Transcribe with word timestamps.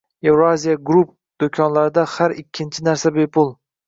Eurasia 0.29 0.71
Group 0.89 1.11
do‘konlarida 1.43 2.05
har 2.13 2.33
ikkinchi 2.45 2.87
narsa 2.89 3.13
bepul! 3.19 3.53